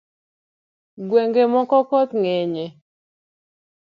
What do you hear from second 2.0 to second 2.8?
ng’enye